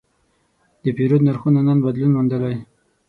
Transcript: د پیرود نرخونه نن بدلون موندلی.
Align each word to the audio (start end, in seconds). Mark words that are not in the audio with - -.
د 0.83 0.85
پیرود 0.97 1.21
نرخونه 1.27 1.59
نن 1.67 1.77
بدلون 1.85 2.11
موندلی. 2.13 2.55